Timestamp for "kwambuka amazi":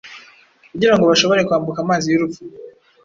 1.47-2.05